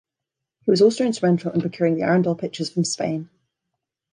[0.65, 3.29] He was also instrumental in procuring the Arundel pictures from Spain.